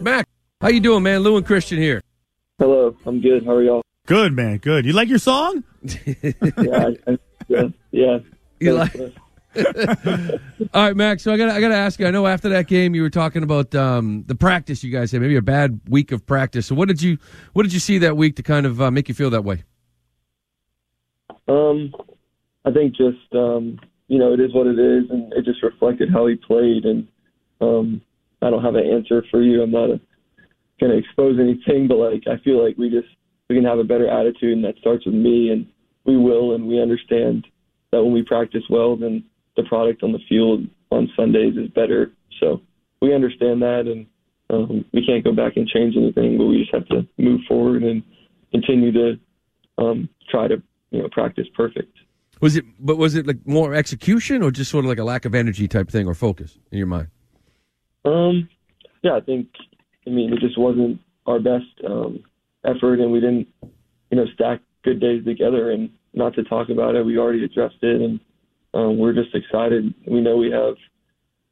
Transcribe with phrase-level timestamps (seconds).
[0.00, 0.26] Mac,
[0.60, 1.20] how you doing, man?
[1.20, 2.02] Lou and Christian here.
[2.58, 3.44] Hello, I'm good.
[3.44, 3.82] How are y'all?
[4.06, 4.84] Good man, good.
[4.84, 5.64] You like your song?
[6.22, 8.18] Yeah, I, I, yeah, yeah.
[8.60, 8.94] You like-
[10.74, 11.18] All right, Mac.
[11.20, 12.06] So I got I got to ask you.
[12.06, 15.20] I know after that game you were talking about um, the practice you guys had,
[15.22, 16.66] maybe a bad week of practice.
[16.66, 17.18] So what did you
[17.54, 19.64] what did you see that week to kind of uh, make you feel that way?
[21.48, 21.92] Um,
[22.64, 26.10] I think just um, you know, it is what it is, and it just reflected
[26.12, 26.84] how he played.
[26.84, 27.08] And
[27.60, 28.02] um,
[28.42, 29.62] I don't have an answer for you.
[29.62, 29.90] I'm not
[30.80, 33.08] gonna expose anything, but like I feel like we just
[33.48, 35.66] we can have a better attitude, and that starts with me, and
[36.04, 37.46] we will, and we understand
[37.92, 39.24] that when we practice well, then
[39.56, 42.12] the product on the field on Sundays is better.
[42.38, 42.60] So
[43.02, 44.06] we understand that, and
[44.50, 47.82] um, we can't go back and change anything, but we just have to move forward
[47.82, 48.02] and
[48.50, 49.18] continue to
[49.78, 51.96] um, try to you know practice perfect.
[52.40, 55.24] Was it but was it like more execution or just sort of like a lack
[55.24, 57.08] of energy type thing or focus in your mind?
[58.04, 58.48] Um,
[59.02, 59.48] yeah, I think.
[60.06, 62.24] I mean, it just wasn't our best um,
[62.64, 63.48] effort, and we didn't,
[64.10, 65.70] you know, stack good days together.
[65.70, 68.20] And not to talk about it, we already addressed it, and
[68.74, 69.94] um, we're just excited.
[70.06, 70.74] We know we have,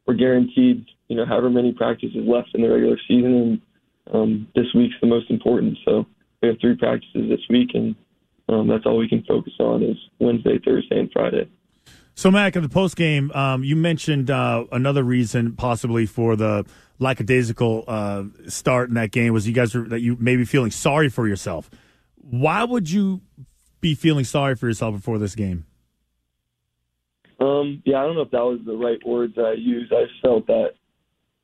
[0.07, 4.67] we're guaranteed, you know, however many practices left in the regular season, and um, this
[4.75, 5.77] week's the most important.
[5.85, 6.07] So
[6.43, 7.95] we have three practices this week, and
[8.49, 11.49] um, that's all we can focus on is Wednesday, Thursday, and Friday.
[12.19, 16.67] So, Mac, in the post game, um, you mentioned uh, another reason possibly for the
[16.99, 20.73] lackadaisical uh, start in that game was you guys were that you may be feeling
[20.73, 21.71] sorry for yourself.
[22.17, 23.21] Why would you
[23.81, 25.65] be feeling sorry for yourself before this game?
[27.39, 29.93] Um, yeah, I don't know if that was the right words I used.
[29.93, 30.71] I felt that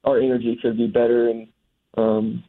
[0.03, 1.47] our energy could be better, and
[1.97, 2.43] um,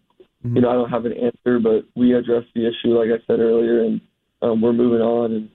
[0.43, 3.39] you know, I don't have an answer, but we addressed the issue, like I said
[3.39, 4.01] earlier, and
[4.41, 5.49] um, we're moving on, and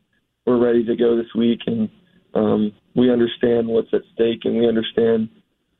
[0.46, 1.90] we're ready to go this week, and
[2.34, 5.28] um, we understand what's at stake, and we understand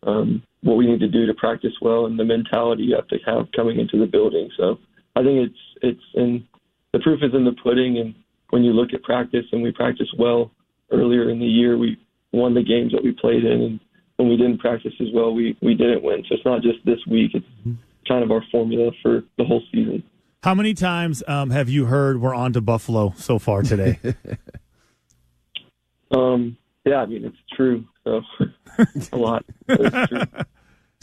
[0.07, 3.19] um, what we need to do to practice well, and the mentality you have to
[3.27, 4.51] have coming into the building.
[4.57, 4.79] So
[5.17, 6.47] I think it's it's in
[6.93, 8.15] the proof is in the pudding, and
[8.51, 10.51] when you look at practice, and we practice well
[10.91, 11.97] earlier in the year, we
[12.33, 13.81] won the games that we played in, and
[14.17, 16.23] when we didn't practice as well, we we didn't win.
[16.29, 20.03] So it's not just this week; it's kind of our formula for the whole season.
[20.43, 23.99] How many times um, have you heard we're on to Buffalo so far today?
[26.11, 27.85] Um, yeah, I mean it's true.
[28.05, 28.23] So
[29.13, 29.45] a lot.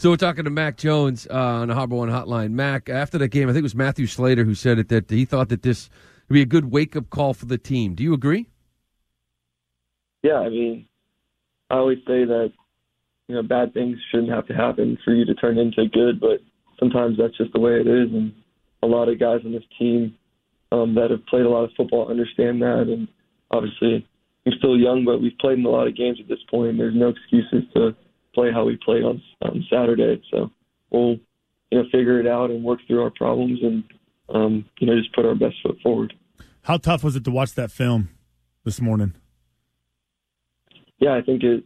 [0.00, 2.52] So we're talking to Mac Jones uh, on the Harbor One Hotline.
[2.52, 5.24] Mac, after that game, I think it was Matthew Slater who said it that he
[5.24, 5.90] thought that this
[6.28, 7.96] would be a good wake up call for the team.
[7.96, 8.46] Do you agree?
[10.22, 10.86] Yeah, I mean,
[11.68, 12.52] I always say that
[13.26, 16.42] you know bad things shouldn't have to happen for you to turn into good, but
[16.78, 18.32] sometimes that's just the way it is, and
[18.84, 20.14] a lot of guys on this team
[20.70, 23.08] um, that have played a lot of football understand that, and
[23.50, 24.06] obviously
[24.48, 26.70] we're still young, but we've played in a lot of games at this point.
[26.70, 27.94] And there's no excuses to
[28.34, 30.50] play how we played on on Saturday, so
[30.90, 31.16] we'll
[31.70, 33.84] you know figure it out and work through our problems, and
[34.34, 36.14] um, you know just put our best foot forward.
[36.62, 38.10] How tough was it to watch that film
[38.64, 39.14] this morning?
[40.98, 41.64] yeah, I think it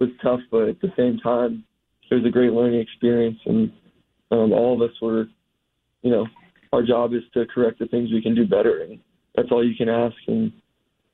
[0.00, 1.64] was tough, but at the same time,
[2.10, 3.72] it was a great learning experience, and
[4.30, 5.26] um, all of us were,
[6.02, 6.26] you know,
[6.72, 8.98] our job is to correct the things we can do better, and
[9.34, 10.52] that's all you can ask, and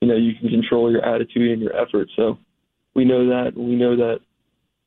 [0.01, 2.07] you know, you can control your attitude and your effort.
[2.15, 2.37] So
[2.95, 4.19] we know that, we know that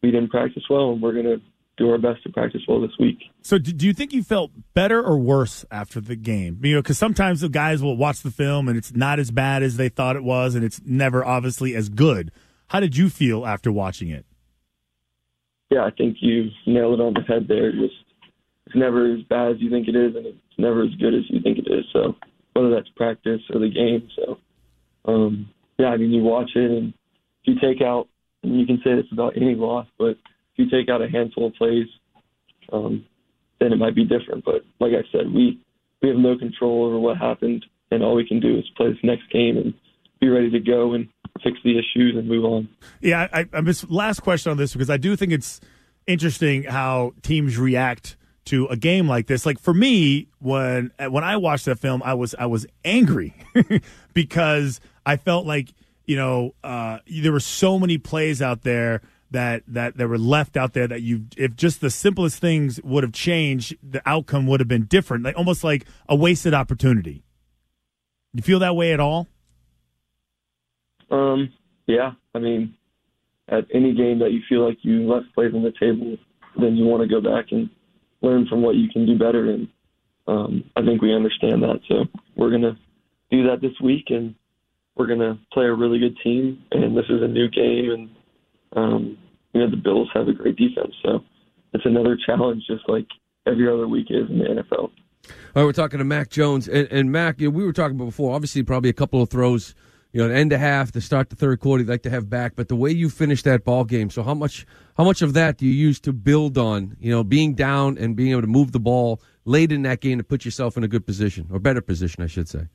[0.03, 1.41] we didn't practice well, and we're going to
[1.77, 3.19] do our best to practice well this week.
[3.43, 6.61] So, do do you think you felt better or worse after the game?
[6.63, 9.63] You know, because sometimes the guys will watch the film and it's not as bad
[9.63, 12.31] as they thought it was, and it's never obviously as good.
[12.69, 14.27] How did you feel after watching it?
[15.71, 17.73] Yeah, I think you nailed it on the head there.
[17.73, 17.95] Just
[18.67, 21.23] it's never as bad as you think it is, and it's never as good as
[21.29, 21.85] you think it is.
[21.93, 22.15] So
[22.53, 24.39] whether that's practice or the game, so
[25.05, 25.49] um,
[25.79, 26.95] yeah, I mean you watch it, and
[27.45, 28.09] if you take out,
[28.43, 31.47] and you can say this about any loss, but if you take out a handful
[31.47, 31.87] of plays,
[32.73, 33.05] um,
[33.61, 34.45] then it might be different.
[34.45, 35.61] But like I said, we
[36.03, 38.99] we have no control over what happened, and all we can do is play this
[39.03, 39.75] next game and
[40.21, 41.09] be ready to go and
[41.43, 42.69] fix the issues and move on.
[43.01, 45.61] Yeah, I, I miss last question on this because I do think it's
[46.07, 48.17] interesting how teams react
[48.47, 49.47] to a game like this.
[49.47, 53.35] Like for me, when when I watched that film, I was I was angry
[54.15, 55.73] because I felt like
[56.07, 59.01] you know uh, there were so many plays out there
[59.31, 63.03] that that that were left out there that you if just the simplest things would
[63.03, 65.25] have changed, the outcome would have been different.
[65.25, 67.25] Like almost like a wasted opportunity.
[68.35, 69.29] You feel that way at all?
[71.11, 71.53] Um,
[71.87, 72.75] yeah, I mean,
[73.49, 76.17] at any game that you feel like you left plays on the table,
[76.59, 77.69] then you want to go back and
[78.23, 79.51] learn from what you can do better.
[79.51, 79.69] And
[80.27, 81.81] um, I think we understand that.
[81.89, 82.05] So
[82.37, 82.77] we're going to
[83.31, 84.35] do that this week, and
[84.97, 86.63] we're going to play a really good team.
[86.71, 88.11] And this is a new game, and
[88.75, 89.19] um,
[89.53, 91.21] you know the Bills have a great defense, so
[91.75, 93.07] it's another challenge, just like
[93.47, 94.91] every other week is in the NFL.
[95.25, 97.41] All right, we're talking to Mac Jones and, and Mac.
[97.41, 98.35] You know, we were talking about before.
[98.35, 99.75] Obviously, probably a couple of throws,
[100.13, 101.83] you know, end of half to start the third quarter.
[101.83, 104.11] You'd like to have back, but the way you finish that ball game.
[104.11, 104.67] So how much
[104.97, 106.97] how much of that do you use to build on?
[107.01, 110.19] You know, being down and being able to move the ball late in that game
[110.19, 112.69] to put yourself in a good position or better position, I should say.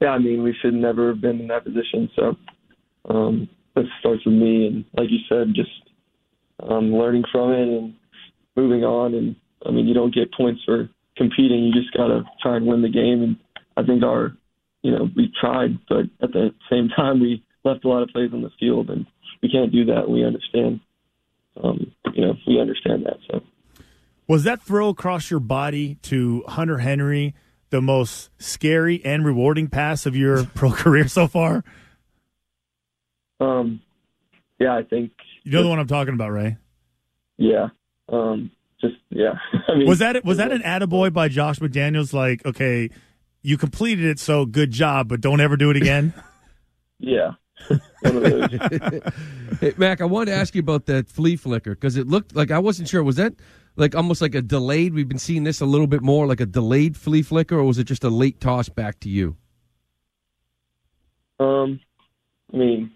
[0.00, 2.10] Yeah, I mean, we should never have been in that position.
[2.16, 2.36] So
[3.08, 5.70] um, that starts with me, and like you said, just
[6.60, 7.94] um, learning from it and
[8.56, 9.14] moving on.
[9.14, 9.36] And
[9.66, 11.64] I mean, you don't get points for competing.
[11.64, 13.22] You just got to try and win the game.
[13.22, 13.36] And
[13.76, 14.36] I think our,
[14.84, 18.30] you know, we tried, but at the same time, we left a lot of plays
[18.34, 19.06] on the field, and
[19.42, 20.08] we can't do that.
[20.10, 20.80] We understand.
[21.62, 23.16] Um, you know, we understand that.
[23.30, 23.40] So.
[24.28, 27.34] Was that throw across your body to Hunter Henry
[27.70, 31.64] the most scary and rewarding pass of your pro career so far?
[33.40, 33.80] Um,
[34.60, 35.12] yeah, I think
[35.44, 36.58] you know the one I'm talking about, Ray.
[37.38, 37.68] Yeah.
[38.10, 38.50] Um,
[38.82, 39.32] just yeah.
[39.68, 42.12] I mean, was that was that an attaboy by Josh McDaniels?
[42.12, 42.90] Like, okay,
[43.44, 46.14] you completed it, so good job, but don't ever do it again.
[46.98, 47.32] yeah.
[47.68, 52.50] hey, Mac, I wanted to ask you about that flea flicker because it looked like
[52.50, 53.04] I wasn't sure.
[53.04, 53.34] Was that
[53.76, 54.94] like almost like a delayed?
[54.94, 57.78] We've been seeing this a little bit more, like a delayed flea flicker, or was
[57.78, 59.36] it just a late toss back to you?
[61.38, 61.80] Um,
[62.52, 62.90] I mean,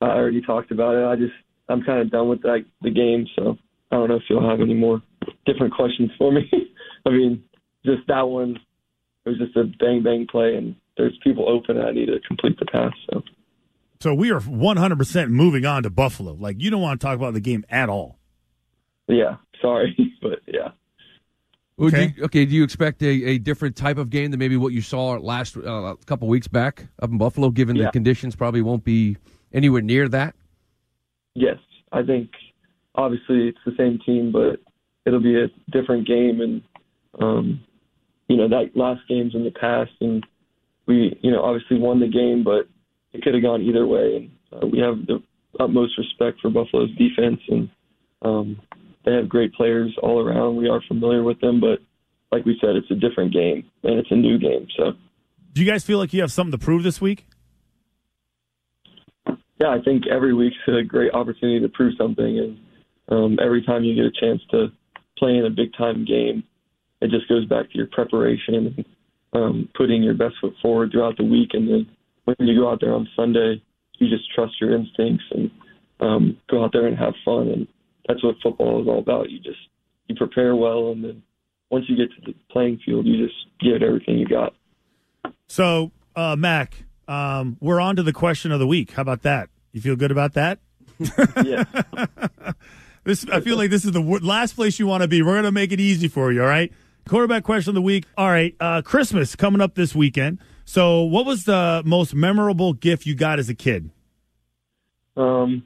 [0.00, 1.04] I already talked about it.
[1.04, 1.34] I just
[1.68, 3.58] I'm kind of done with that the game, so
[3.90, 5.02] I don't know if you'll have any more
[5.46, 6.50] different questions for me.
[7.06, 7.42] I mean,
[7.84, 8.58] just that one.
[9.26, 11.76] It was just a bang bang play, and there's people open.
[11.76, 12.92] And I need to complete the pass.
[13.10, 13.22] So.
[13.98, 16.34] So we are 100% moving on to Buffalo.
[16.34, 18.18] Like you don't want to talk about the game at all.
[19.08, 20.68] Yeah, sorry, but yeah.
[21.78, 22.14] Okay.
[22.16, 22.44] You, okay.
[22.46, 25.56] Do you expect a, a different type of game than maybe what you saw last
[25.56, 27.50] uh, a couple weeks back up in Buffalo?
[27.50, 27.86] Given yeah.
[27.86, 29.16] the conditions, probably won't be
[29.52, 30.34] anywhere near that?
[31.34, 31.58] Yes,
[31.92, 32.30] I think
[32.94, 34.60] obviously it's the same team, but
[35.04, 36.62] it'll be a different game, and
[37.20, 37.60] um,
[38.28, 40.24] you know that last game's in the past, and
[40.86, 42.68] we you know obviously won the game, but
[43.12, 45.22] it could have gone either way, and uh, we have the
[45.60, 47.68] utmost respect for Buffalo's defense, and
[48.22, 48.60] um,
[49.04, 50.56] they have great players all around.
[50.56, 51.78] We are familiar with them, but
[52.32, 54.66] like we said, it's a different game and it's a new game.
[54.76, 54.92] So,
[55.52, 57.26] do you guys feel like you have something to prove this week?
[59.60, 62.58] yeah, I think every week's a great opportunity to prove something, and
[63.08, 64.68] um, every time you get a chance to
[65.18, 66.44] play in a big time game,
[67.00, 68.84] it just goes back to your preparation and
[69.32, 71.50] um, putting your best foot forward throughout the week.
[71.52, 71.86] And then
[72.24, 73.62] when you go out there on Sunday,
[73.98, 75.50] you just trust your instincts and
[76.00, 77.48] um, go out there and have fun.
[77.48, 77.68] And
[78.08, 79.30] that's what football is all about.
[79.30, 79.58] You just
[80.08, 81.22] you prepare well, and then
[81.70, 84.54] once you get to the playing field, you just give it everything you got.
[85.48, 88.92] So, uh, Mac, um, we're on to the question of the week.
[88.92, 89.48] How about that?
[89.72, 90.60] You feel good about that?
[91.44, 91.64] yeah.
[93.04, 95.22] this I feel like this is the last place you want to be.
[95.22, 96.42] We're going to make it easy for you.
[96.42, 96.72] All right.
[97.08, 98.04] Quarterback question of the week.
[98.16, 98.54] All right.
[98.58, 100.40] Uh, Christmas coming up this weekend.
[100.64, 103.90] So, what was the most memorable gift you got as a kid?
[105.16, 105.62] Um,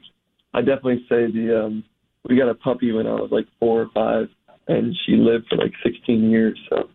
[0.53, 1.83] I definitely say the um,
[2.29, 4.27] we got a puppy when I was like four or five,
[4.67, 6.59] and she lived for like 16 years.
[6.69, 6.89] So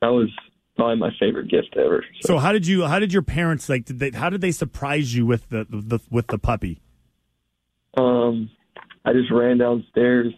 [0.00, 0.30] that was
[0.76, 2.02] probably my favorite gift ever.
[2.22, 2.34] So.
[2.34, 2.86] so, how did you?
[2.86, 3.84] How did your parents like?
[3.84, 4.10] Did they?
[4.12, 6.80] How did they surprise you with the, the with the puppy?
[7.98, 8.48] Um,
[9.04, 10.32] I just ran downstairs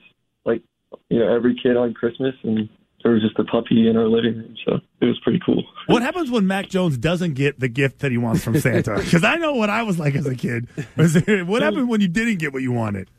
[0.44, 0.62] like
[1.08, 2.68] you know every kid on Christmas, and
[3.02, 4.56] there was just a puppy in our living room.
[4.64, 5.62] So it was pretty cool.
[5.86, 8.94] What happens when Mac Jones doesn't get the gift that he wants from Santa?
[9.04, 10.68] Because I know what I was like as a kid.
[10.96, 13.10] what happened when you didn't get what you wanted?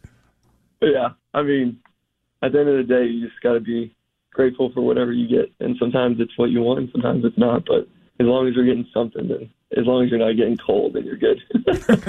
[0.81, 1.79] Yeah, I mean,
[2.41, 3.95] at the end of the day, you just got to be
[4.33, 5.53] grateful for whatever you get.
[5.59, 7.65] And sometimes it's what you want, and sometimes it's not.
[7.65, 7.87] But
[8.19, 11.03] as long as you're getting something, then as long as you're not getting cold, then
[11.03, 11.41] you're good.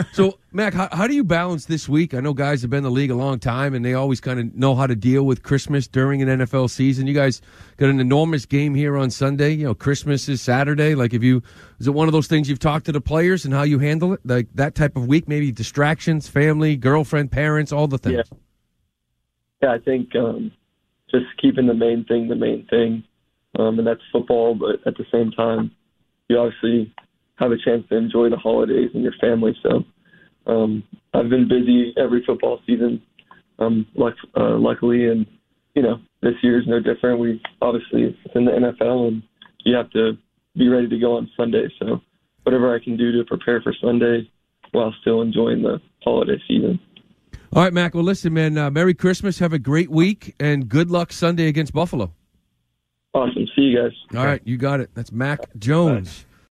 [0.13, 2.13] so, Mac, how, how, do you balance this week?
[2.13, 4.39] I know guys have been in the league a long time, and they always kind
[4.39, 7.07] of know how to deal with Christmas during an NFL season.
[7.07, 7.41] You guys
[7.77, 9.53] got an enormous game here on Sunday.
[9.53, 10.95] You know, Christmas is Saturday.
[10.95, 11.43] Like, if you
[11.79, 14.13] is it one of those things you've talked to the players and how you handle
[14.13, 14.21] it?
[14.25, 18.31] Like that type of week, maybe distractions, family, girlfriend, parents, all the things.
[18.31, 18.39] Yeah,
[19.63, 20.15] yeah I think.
[20.15, 20.53] Um,
[21.11, 23.05] just keeping the main thing the main thing,
[23.59, 24.55] um, and that's football.
[24.55, 25.71] But at the same time,
[26.29, 26.95] you obviously
[27.37, 29.57] have a chance to enjoy the holidays and your family.
[29.63, 29.85] So
[30.47, 33.03] um, I've been busy every football season,
[33.59, 35.27] um, luck, uh, luckily, and
[35.75, 37.19] you know this year is no different.
[37.19, 39.23] We obviously it's in the NFL, and
[39.65, 40.13] you have to
[40.57, 41.67] be ready to go on Sunday.
[41.79, 42.01] So
[42.45, 44.31] whatever I can do to prepare for Sunday
[44.73, 46.79] while still enjoying the holiday season.
[47.53, 47.95] All right, Mac.
[47.95, 48.59] Well, listen, man.
[48.59, 49.39] Uh, Merry Christmas.
[49.39, 52.13] Have a great week, and good luck Sunday against Buffalo.
[53.13, 53.47] Awesome.
[53.55, 53.93] See you guys.
[54.19, 54.91] All right, you got it.
[54.95, 56.27] That's Mac Jones.